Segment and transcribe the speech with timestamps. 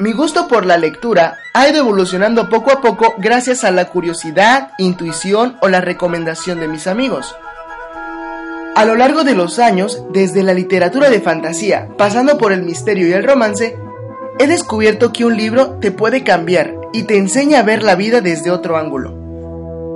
[0.00, 4.70] Mi gusto por la lectura ha ido evolucionando poco a poco gracias a la curiosidad,
[4.78, 7.34] intuición o la recomendación de mis amigos.
[8.76, 13.08] A lo largo de los años, desde la literatura de fantasía, pasando por el misterio
[13.08, 13.76] y el romance,
[14.38, 18.20] he descubierto que un libro te puede cambiar y te enseña a ver la vida
[18.20, 19.16] desde otro ángulo.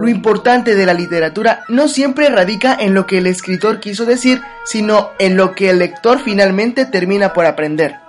[0.00, 4.42] Lo importante de la literatura no siempre radica en lo que el escritor quiso decir,
[4.64, 8.01] sino en lo que el lector finalmente termina por aprender.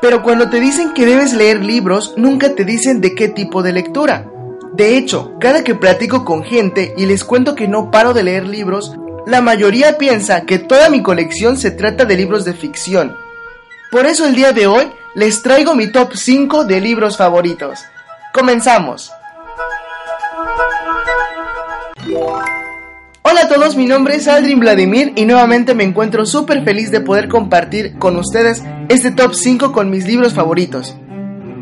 [0.00, 3.72] Pero cuando te dicen que debes leer libros, nunca te dicen de qué tipo de
[3.72, 4.26] lectura.
[4.72, 8.46] De hecho, cada que platico con gente y les cuento que no paro de leer
[8.46, 8.96] libros,
[9.26, 13.16] la mayoría piensa que toda mi colección se trata de libros de ficción.
[13.90, 17.80] Por eso el día de hoy les traigo mi top 5 de libros favoritos.
[18.32, 19.10] Comenzamos.
[23.30, 27.02] Hola a todos, mi nombre es Aldrin Vladimir y nuevamente me encuentro súper feliz de
[27.02, 30.96] poder compartir con ustedes este top 5 con mis libros favoritos.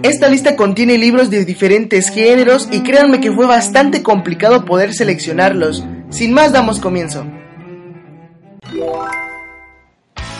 [0.04, 5.82] Esta lista contiene libros de diferentes géneros y créanme que fue bastante complicado poder seleccionarlos.
[6.08, 7.26] Sin más, damos comienzo.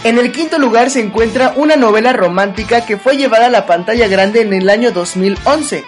[0.05, 4.07] En el quinto lugar se encuentra una novela romántica que fue llevada a la pantalla
[4.07, 5.83] grande en el año 2011.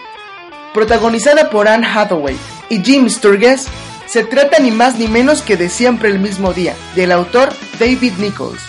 [0.74, 2.36] Protagonizada por Anne Hathaway
[2.70, 3.68] y Jim Sturgess,
[4.08, 8.14] se trata ni más ni menos que de Siempre el mismo día, del autor David
[8.18, 8.62] Nichols.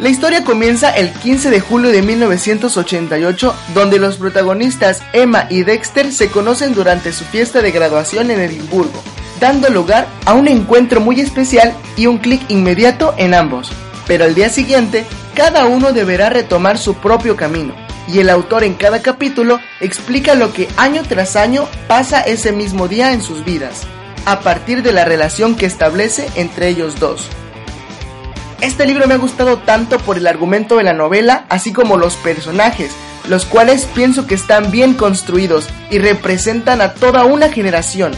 [0.00, 6.10] La historia comienza el 15 de julio de 1988, donde los protagonistas Emma y Dexter
[6.10, 9.02] se conocen durante su fiesta de graduación en Edimburgo,
[9.40, 13.70] dando lugar a un encuentro muy especial y un clic inmediato en ambos.
[14.06, 15.04] Pero al día siguiente,
[15.34, 17.74] cada uno deberá retomar su propio camino,
[18.08, 22.88] y el autor en cada capítulo explica lo que año tras año pasa ese mismo
[22.88, 23.86] día en sus vidas
[24.26, 27.28] a partir de la relación que establece entre ellos dos.
[28.60, 32.16] Este libro me ha gustado tanto por el argumento de la novela, así como los
[32.16, 32.92] personajes,
[33.28, 38.12] los cuales pienso que están bien construidos y representan a toda una generación.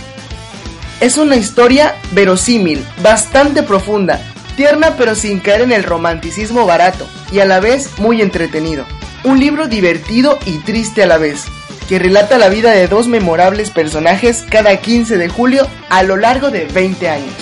[1.00, 4.20] Es una historia verosímil, bastante profunda,
[4.56, 8.84] tierna pero sin caer en el romanticismo barato y a la vez muy entretenido.
[9.24, 11.44] Un libro divertido y triste a la vez,
[11.88, 16.50] que relata la vida de dos memorables personajes cada 15 de julio a lo largo
[16.50, 17.34] de 20 años.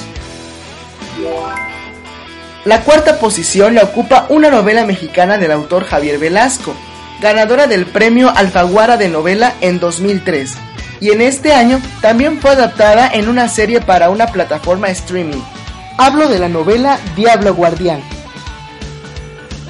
[2.64, 6.74] La cuarta posición la ocupa una novela mexicana del autor Javier Velasco,
[7.20, 10.54] ganadora del premio Alfaguara de novela en 2003,
[11.00, 15.42] y en este año también fue adaptada en una serie para una plataforma streaming.
[15.98, 18.02] Hablo de la novela Diablo Guardián.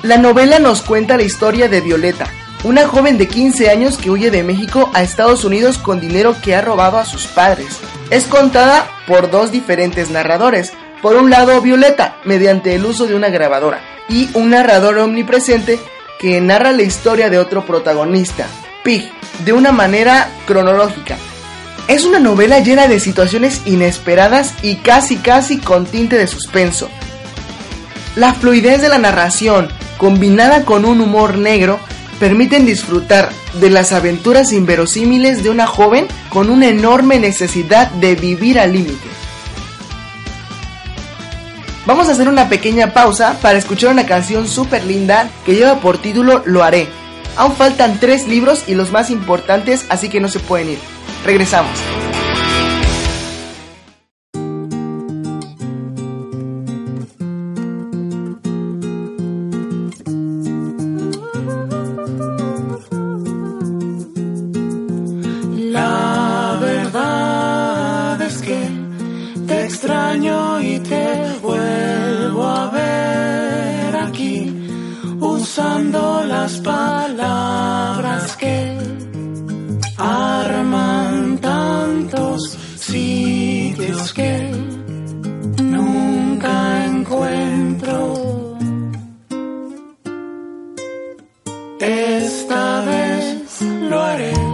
[0.02, 2.28] La novela nos cuenta la historia de Violeta,
[2.64, 6.54] una joven de 15 años que huye de México a Estados Unidos con dinero que
[6.54, 7.78] ha robado a sus padres.
[8.10, 10.72] Es contada por dos diferentes narradores.
[11.02, 15.78] Por un lado, Violeta, mediante el uso de una grabadora, y un narrador omnipresente
[16.18, 18.46] que narra la historia de otro protagonista,
[18.82, 19.12] Pig,
[19.44, 21.18] de una manera cronológica.
[21.86, 26.88] Es una novela llena de situaciones inesperadas y casi casi con tinte de suspenso.
[28.16, 31.78] La fluidez de la narración, combinada con un humor negro,
[32.24, 33.28] permiten disfrutar
[33.60, 39.06] de las aventuras inverosímiles de una joven con una enorme necesidad de vivir al límite.
[41.84, 45.98] Vamos a hacer una pequeña pausa para escuchar una canción súper linda que lleva por
[45.98, 46.88] título Lo haré.
[47.36, 50.78] Aún faltan tres libros y los más importantes, así que no se pueden ir.
[51.26, 51.78] Regresamos.
[69.84, 74.50] extraño y te vuelvo a ver aquí,
[75.20, 78.78] usando las palabras que
[79.98, 84.50] arman tantos sitios que
[85.62, 88.56] nunca encuentro.
[91.78, 93.60] Esta vez
[93.90, 94.53] lo haré.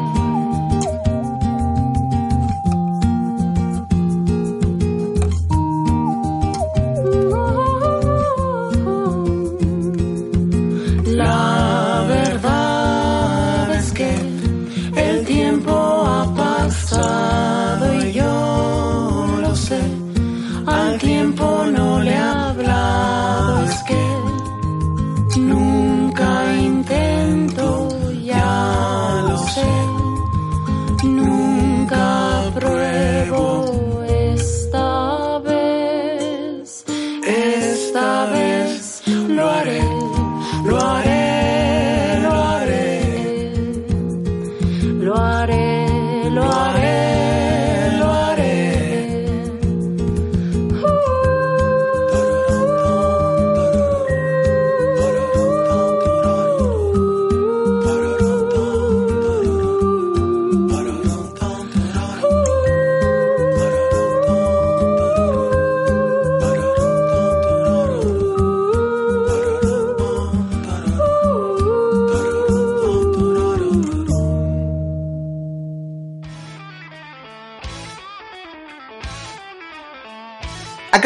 [40.71, 41.00] Run.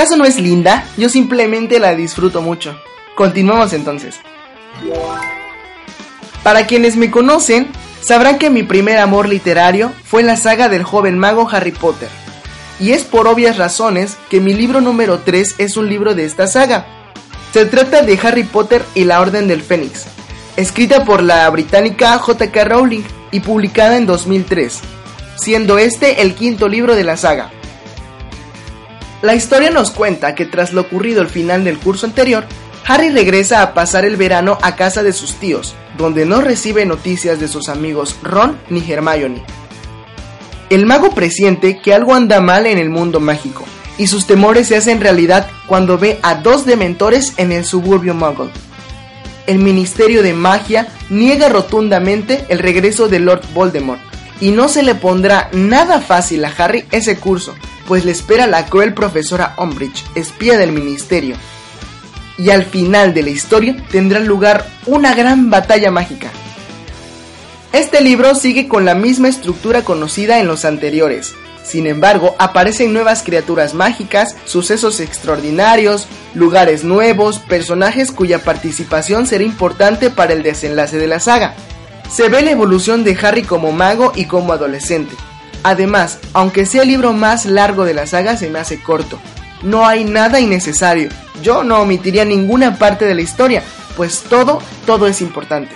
[0.04, 0.86] ¿Acaso no es linda?
[0.98, 2.78] Yo simplemente la disfruto mucho.
[3.14, 4.16] Continuamos entonces.
[6.42, 7.68] Para quienes me conocen,
[8.02, 12.10] sabrán que mi primer amor literario fue la saga del joven mago Harry Potter.
[12.78, 16.48] Y es por obvias razones que mi libro número 3 es un libro de esta
[16.48, 16.84] saga.
[17.54, 20.04] Se trata de Harry Potter y la Orden del Fénix,
[20.58, 22.62] escrita por la británica J.K.
[22.64, 24.80] Rowling y publicada en 2003,
[25.36, 27.52] siendo este el quinto libro de la saga.
[29.24, 32.44] La historia nos cuenta que tras lo ocurrido al final del curso anterior,
[32.86, 37.40] Harry regresa a pasar el verano a casa de sus tíos, donde no recibe noticias
[37.40, 39.42] de sus amigos Ron ni Hermione.
[40.68, 43.64] El mago presiente que algo anda mal en el mundo mágico,
[43.96, 48.50] y sus temores se hacen realidad cuando ve a dos dementores en el suburbio muggle.
[49.46, 54.02] El Ministerio de Magia niega rotundamente el regreso de Lord Voldemort,
[54.42, 57.54] y no se le pondrá nada fácil a Harry ese curso,
[57.86, 61.36] pues le espera la cruel profesora Umbridge, espía del ministerio.
[62.36, 66.30] Y al final de la historia tendrá lugar una gran batalla mágica.
[67.72, 71.34] Este libro sigue con la misma estructura conocida en los anteriores.
[71.64, 80.10] Sin embargo, aparecen nuevas criaturas mágicas, sucesos extraordinarios, lugares nuevos, personajes cuya participación será importante
[80.10, 81.54] para el desenlace de la saga.
[82.10, 85.16] Se ve la evolución de Harry como mago y como adolescente,
[85.64, 89.18] Además, aunque sea el libro más largo de la saga, se me hace corto.
[89.62, 91.08] No hay nada innecesario.
[91.42, 93.62] Yo no omitiría ninguna parte de la historia,
[93.96, 95.74] pues todo, todo es importante.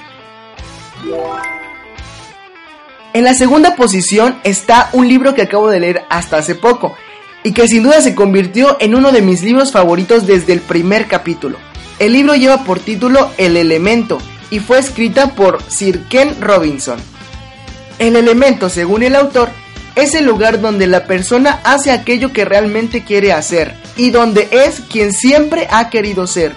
[3.15, 6.95] En la segunda posición está un libro que acabo de leer hasta hace poco
[7.43, 11.07] y que sin duda se convirtió en uno de mis libros favoritos desde el primer
[11.07, 11.57] capítulo.
[11.99, 14.19] El libro lleva por título El elemento
[14.51, 16.99] y fue escrita por Sir Ken Robinson.
[17.99, 19.49] El elemento, según el autor,
[19.99, 24.81] es el lugar donde la persona hace aquello que realmente quiere hacer y donde es
[24.81, 26.53] quien siempre ha querido ser.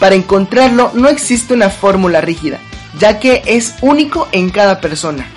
[0.00, 2.58] Para encontrarlo no existe una fórmula rígida,
[2.98, 5.28] ya que es único en cada persona.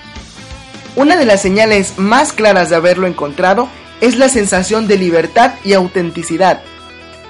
[0.95, 3.69] Una de las señales más claras de haberlo encontrado
[4.01, 6.63] es la sensación de libertad y autenticidad.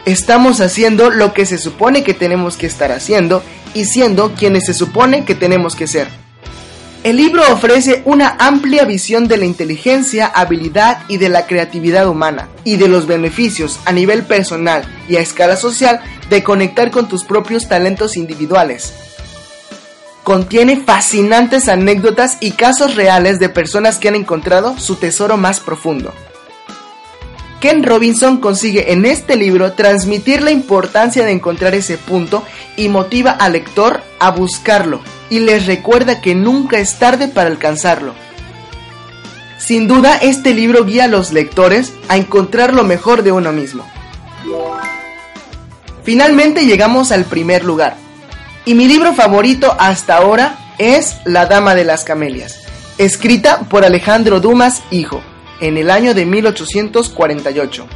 [0.06, 3.44] Estamos haciendo lo que se supone que tenemos que estar haciendo
[3.74, 6.08] y siendo quienes se supone que tenemos que ser.
[7.04, 12.48] El libro ofrece una amplia visión de la inteligencia, habilidad y de la creatividad humana,
[12.64, 17.24] y de los beneficios a nivel personal y a escala social de conectar con tus
[17.24, 18.94] propios talentos individuales.
[20.24, 26.14] Contiene fascinantes anécdotas y casos reales de personas que han encontrado su tesoro más profundo.
[27.62, 32.44] Ken Robinson consigue en este libro transmitir la importancia de encontrar ese punto
[32.78, 38.14] y motiva al lector a buscarlo y les recuerda que nunca es tarde para alcanzarlo.
[39.58, 43.90] Sin duda, este libro guía a los lectores a encontrar lo mejor de uno mismo.
[46.04, 47.96] Finalmente llegamos al primer lugar.
[48.66, 52.60] Y mi libro favorito hasta ahora es La Dama de las Camelias,
[52.98, 55.22] escrita por Alejandro Dumas Hijo,
[55.62, 57.88] en el año de 1848.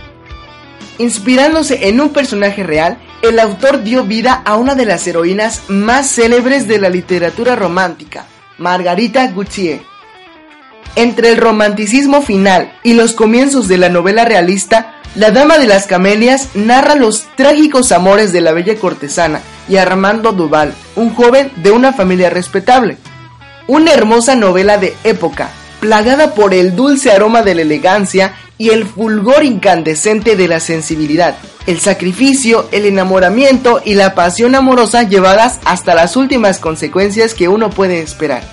[0.99, 2.97] Inspirándose en un personaje real,
[3.29, 8.25] el autor dio vida a una de las heroínas más célebres de la literatura romántica,
[8.57, 9.81] Margarita Gautier.
[10.95, 15.87] Entre el romanticismo final y los comienzos de la novela realista, La Dama de las
[15.87, 21.71] Camelias narra los trágicos amores de la bella cortesana y Armando Duval, un joven de
[21.71, 22.97] una familia respetable.
[23.67, 28.85] Una hermosa novela de época, plagada por el dulce aroma de la elegancia y el
[28.85, 35.95] fulgor incandescente de la sensibilidad, el sacrificio, el enamoramiento y la pasión amorosa llevadas hasta
[35.95, 38.43] las últimas consecuencias que uno puede esperar.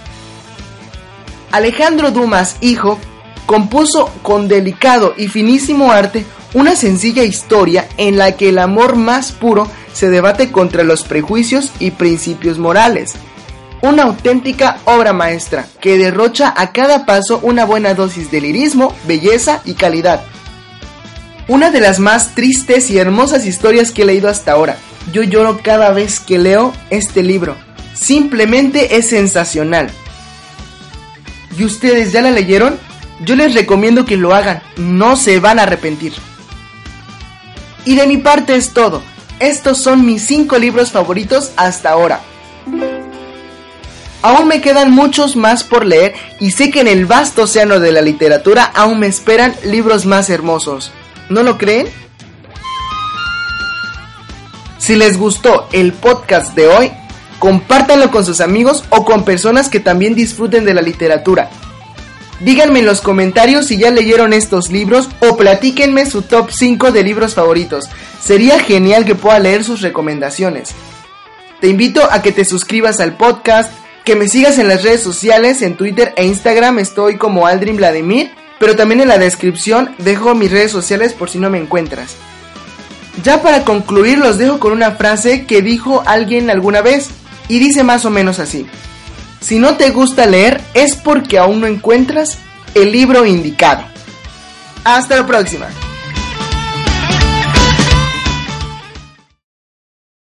[1.52, 2.98] Alejandro Dumas, hijo,
[3.46, 9.32] compuso con delicado y finísimo arte una sencilla historia en la que el amor más
[9.32, 13.14] puro se debate contra los prejuicios y principios morales,
[13.82, 19.60] una auténtica obra maestra que derrocha a cada paso una buena dosis de lirismo, belleza
[19.64, 20.22] y calidad.
[21.48, 24.76] Una de las más tristes y hermosas historias que he leído hasta ahora,
[25.12, 27.56] yo lloro cada vez que leo este libro.
[27.92, 29.90] Simplemente es sensacional.
[31.58, 32.78] ¿Y ustedes ya la leyeron?
[33.24, 36.12] Yo les recomiendo que lo hagan, no se van a arrepentir.
[37.84, 39.02] Y de mi parte es todo.
[39.40, 42.20] Estos son mis 5 libros favoritos hasta ahora.
[44.22, 47.90] Aún me quedan muchos más por leer y sé que en el vasto océano de
[47.90, 50.92] la literatura aún me esperan libros más hermosos.
[51.28, 51.88] ¿No lo creen?
[54.78, 56.92] Si les gustó el podcast de hoy,
[57.40, 61.50] compártanlo con sus amigos o con personas que también disfruten de la literatura.
[62.40, 67.02] Díganme en los comentarios si ya leyeron estos libros o platíquenme su top 5 de
[67.04, 67.88] libros favoritos.
[68.20, 70.70] Sería genial que pueda leer sus recomendaciones.
[71.60, 73.72] Te invito a que te suscribas al podcast,
[74.04, 78.30] que me sigas en las redes sociales, en Twitter e Instagram estoy como Aldrin Vladimir,
[78.58, 82.16] pero también en la descripción dejo mis redes sociales por si no me encuentras.
[83.22, 87.10] Ya para concluir los dejo con una frase que dijo alguien alguna vez
[87.48, 88.66] y dice más o menos así.
[89.40, 92.38] Si no te gusta leer es porque aún no encuentras
[92.74, 93.84] el libro indicado.
[94.84, 95.66] Hasta la próxima.